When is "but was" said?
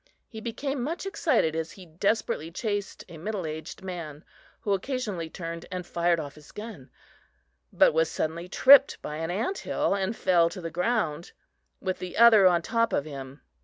7.71-8.09